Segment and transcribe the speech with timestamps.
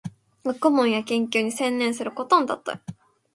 [0.43, 2.79] 学問や研究に専念することのたとえ。